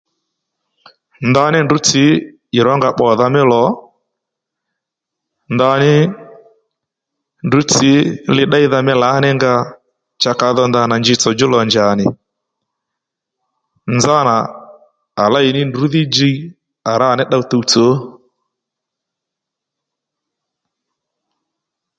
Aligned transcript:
Ndaní 1.29 1.57
ndrǔ 1.63 1.77
tsǐ 1.87 2.03
ì 2.57 2.59
rónga 2.65 2.89
bbòdha 2.93 3.27
mí 3.33 3.41
lò 3.51 3.63
ndaní 5.55 5.93
ndrǔ 7.45 7.59
tsǐ 7.71 7.91
li 8.35 8.43
ddéydha 8.47 8.79
mí 8.87 8.93
lǎ 9.01 9.09
ní 9.23 9.29
nga 9.37 9.53
cha 10.21 10.31
kadho 10.39 10.63
ndana 10.67 10.95
njitsò 10.97 11.29
djú 11.33 11.47
lò 11.53 11.59
njà 11.67 11.85
nì 11.99 12.05
nzánà 13.97 14.35
à 15.23 15.25
léy 15.33 15.47
ní 15.55 15.61
ndrǔ 15.69 15.83
dhí 15.93 16.01
jiy 16.15 16.37
à 16.91 16.93
rǎ 16.99 17.07
ò 17.11 17.15
ní 17.17 17.23
ddow 17.27 17.43
tuwtsò 17.49 17.87